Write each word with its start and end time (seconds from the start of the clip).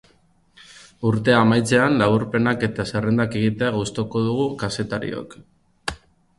Urtea 1.09 1.35
amaitzean, 1.41 1.99
laburpenak 2.03 2.65
eta 2.69 2.87
zerrendak 2.93 3.39
egitea 3.43 3.71
gustoko 3.79 4.27
dugu 4.31 4.51
kazetariok. 4.67 5.41